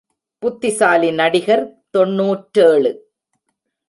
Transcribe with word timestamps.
புத்திசாலி 0.43 1.11
நடிகர் 1.11 1.63
தொன்னூற்றேழு. 1.91 2.91